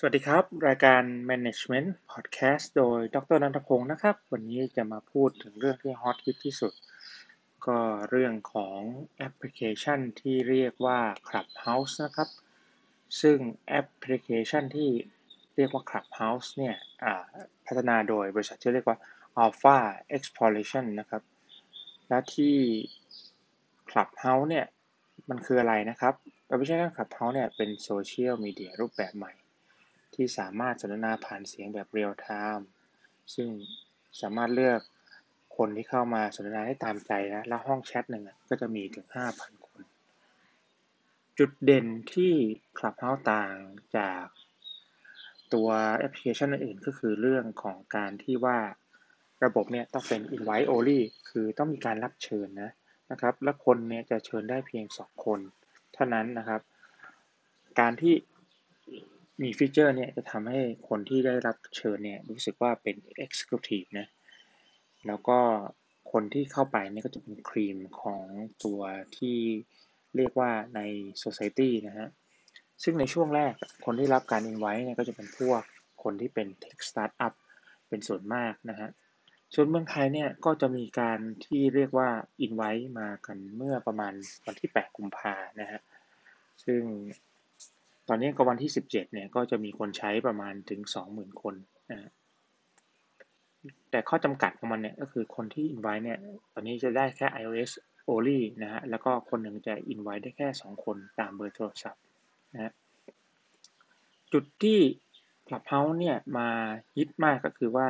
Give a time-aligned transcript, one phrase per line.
[0.00, 6.72] สวัสดีครับ รายการ Management Podcast โดยดรนันทพงศ์นะครับ วันนี้จะมาพูดถึงเรื่องที่ฮอตฮิตที่สุด
[7.66, 7.78] ก็
[8.10, 8.80] เรื่องของ
[9.16, 10.98] แอปพลิเคชันที่เรียกว่า
[11.28, 12.28] Clubhouse นะครับ
[13.20, 13.38] ซึ่ง
[13.68, 14.90] แอปพลิเคชันที่
[15.56, 16.76] เรียกว่า Clubhouse เนี่ย
[17.66, 18.98] พัฒนาโดยบริษัทที่เรียกว่า
[19.42, 19.78] Alpha
[20.16, 21.22] Exploration นะครับ
[22.08, 22.56] และที่
[23.90, 24.66] Clubhouse เนี่ย
[25.28, 26.14] มันคืออะไรนะครับ
[26.46, 29.32] แอปพลิเคชัน Clubhouse เนี่ยเป็นโซเชียลมีเดียรูปแบบใหม่
[30.14, 32.66] ที่สามารถสนทนาผ่านเสียงแบบ real-time
[33.34, 33.48] ซึ่ง
[34.20, 34.80] สามารถเลือก
[35.56, 39.06] คนที่เข้ามาสนทนาได้ตามใจนะแล้วห้องแชทหนึ่งก็จะมีถึง
[39.36, 39.82] 5,000 คน
[41.38, 42.32] จุดเด่นที่
[42.78, 43.54] Clubhouse ต่าง
[43.96, 44.24] จาก
[45.54, 48.58] ตัวแอปพลิเคชันอื่นก็คือเรื่องของการที่ว่า
[49.44, 52.70] ระบบเนี่ยต้องเป็น invite only คือต้องมีการรับเชิญนะ
[53.10, 55.40] นะครับ และคนเนี่ยจะเชิญได้เพียง 2 คน
[55.94, 56.60] เท่านั้นนะครับ
[57.80, 58.14] การที่
[59.42, 64.06] มีฟีเจอร์เนี่ยจะทำให้คนที่ได้รับเชิญเนี่ยรู้สึกว่าเป็น Exclusive นะ
[65.06, 65.38] แล้วก็
[66.12, 68.24] คนที่เข้าไปเนี่ยก็จะเป็นครีมของ
[68.64, 68.80] ตัว
[69.16, 69.38] ที่
[70.16, 70.80] เรียกว่าใน
[71.24, 72.08] Society นะฮะ
[72.82, 73.52] ซึ่งในช่วงแรก
[73.84, 75.62] คนที่รับการ invite เนี่ยก็จะเป็นพวก
[76.02, 77.34] คนที่เป็น Tech Startup
[77.88, 78.88] เป็นส่วนมากนะฮะ
[79.54, 82.08] ส่วนเมืองไทยเนี่ยก็จะมีการที่เรียกว่า
[82.46, 84.12] invite มากันเมื่อประมาณ
[84.46, 85.80] วันที่ 8 กุมภานะฮะ
[86.64, 86.82] ซึ่ง
[88.08, 91.54] ตอนนี้ก็วันที่ 17 เนี่ยก็จะมีคนใช้ประมาณถึง 20,000 คน
[91.90, 92.10] นะ
[93.90, 96.18] แต่ข้อจำกัดของมันเนี่ยก็คือคนที่ invite เนี่ย
[96.52, 97.72] ตอนนี้จะได้แค่ iOS
[98.08, 102.02] only นะฮะแล้วก็คนหนึ่งจะ invite ได้แค่ 2 คนตามเบอร์โทรศัพท์
[102.52, 102.72] นะฮะ
[104.32, 104.78] จุดที่
[105.46, 106.48] Clubhouse เนี่ยมา
[106.96, 107.88] ฮิตมากก็คือว่า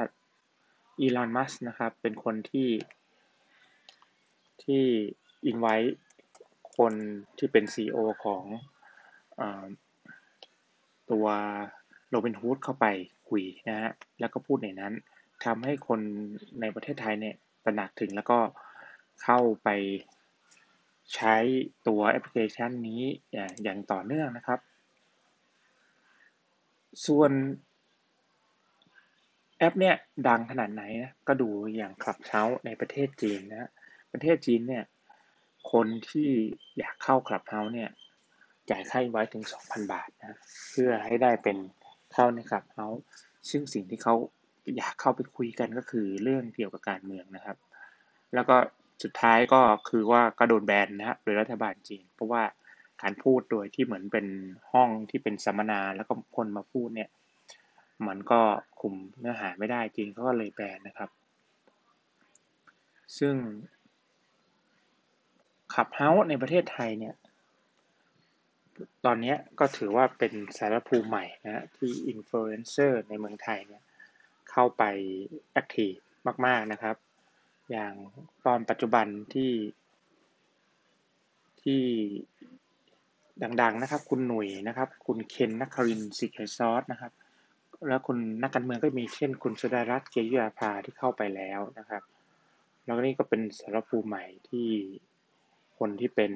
[1.01, 2.71] อีลอนมัสนะครับเป็นคนที่
[4.65, 4.85] ที่
[5.51, 5.93] invite
[6.77, 6.95] คน
[7.39, 8.45] ที่เป็น CEO ของ
[11.13, 11.27] ตัว
[12.09, 12.87] โรบินฮูดเข้าไป
[13.29, 14.93] คุยนะฮะแล้วก็พูดในนั้น
[15.45, 16.01] ทำให้คน
[16.61, 17.35] ในประเทศไทยเนี่ย
[17.65, 18.39] ตระหนักถึงแล้วก็
[19.23, 19.69] เข้าไป
[21.15, 21.37] ใช้
[21.87, 23.03] ตัวแอปพลิเคชันนี้
[23.63, 24.61] อย่างต่อเนื่องนะครับ
[27.07, 27.31] ส่วน
[29.59, 29.97] แอปเนี่ย
[30.29, 33.71] ดังขนาดไหนนะก็ดูอย่าง Clubhouse ในประเทศจีนนะ
[34.13, 34.85] ประเทศจีนเนี่ย
[35.73, 36.29] คนที่
[36.79, 37.91] อยากเข้า Clubhouse เนี่ย
[38.71, 40.39] จ่ายค่าไว้ถึง 2,000 บาทนะ
[40.71, 41.57] เพื่อให้ได้เป็น
[42.13, 43.03] เข้าใน Clubhouse
[43.51, 44.15] ซึ่งสิ่งที่เขา
[44.77, 47.57] อยากเข้าไปคุยกันก็คือเรื่องเกี่ยวกับการเมืองนะครับ
[48.35, 48.57] แล้วก็
[49.03, 52.43] สุดท้ายก็คือว่าก็โดนแบนนะฮะโดยรัฐบาลจีน เพราะว่า
[53.03, 54.27] การพูดโดยที่เหมือนเป็น
[54.73, 57.11] ห้องที่เป็นสัมมนาแล้วก็คนมาพูดเนี่ย
[58.07, 58.41] มันก็
[58.81, 61.11] คุมเนื้อหาไม่ได้จีนเขาก็เลยแบนนะครับ
[63.19, 63.35] ซึ่ง
[65.75, 67.15] Clubhouse ในประเทศไทยเนี่ย
[69.05, 73.83] ตอนนี้ก็ถือว่าเป็นสมรภูมิใหม่นะที่อินฟลูเอนเซอร์ในเมืองไทยเนี่ย
[74.51, 74.83] เข้าไป
[75.53, 75.93] active
[76.47, 76.97] มากๆนะครับ
[77.71, 77.93] อย่าง
[78.47, 79.53] ตอนปัจจุบันที่
[81.63, 81.83] ที่
[83.63, 87.13] ดังๆนะครับ คุณหนุ่ยนะครับ คุณเคนนครินทร์ Secret Sauce นะครับ
[87.89, 92.03] แล้วคุณนักการเมืองก็มีเช่น คุณสุดารัตน์เกยุราพันธุ์ที่เข้าไปแล้วนะครับ
[92.85, 94.69] แล้วนี่ก็เป็นสมรภูมิใหม่ที่
[95.79, 96.33] คนที่เป็น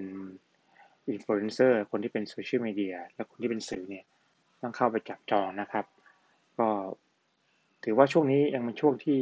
[1.08, 4.04] อินฟลูเอนเซอร์คนที่เป็นโซเชียลมีเดียและคนที่เป็นสื่อเนี่ย
[4.62, 5.84] ต้องเข้าไปจับจองนะครับ
[6.58, 6.68] ก็
[7.84, 9.20] ถือว่าช่วงนี้ยังเป็นช่วงที่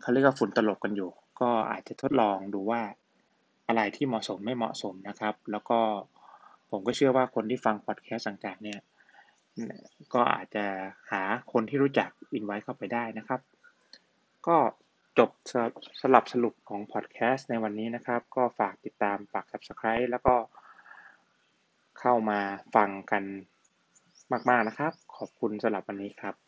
[0.00, 2.82] เขาเรียกว่าฝุ่นตลบกันอยู่ ก็อาจจะทดลองดูว่า
[3.68, 5.78] อะไรที่เหมาะสมไม่เหมาะสมนะครับ แล้วก็
[6.70, 8.80] ผมก็เชื่อว่าคนที่ฟังพอดแคสต์ต่างๆเนี่ย
[10.14, 10.64] ก็อาจจะ
[11.10, 11.22] หา
[11.52, 13.40] คนที่รู้จักอินไว้เข้าไปได้นะครับ
[14.46, 14.56] ก็
[15.18, 15.30] จบ
[16.00, 20.34] สลับสรุปของพอดแคสต์ในวันนี้นะครับ ก็ฝากติดตามฝาก Subscribe แล้วก็
[21.98, 22.40] เข้ามา
[22.74, 23.22] ฟังกัน
[24.48, 26.47] มาก ๆ นะครับ ขอบคุณสำหรับวันนี้ครับ